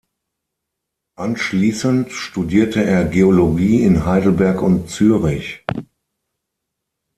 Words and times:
Anschließend 1.15 2.11
studierte 2.11 2.83
er 2.83 3.05
Geologie 3.05 3.83
in 3.83 4.03
Heidelberg 4.07 4.59
und 4.63 4.89
Zürich. 4.89 5.63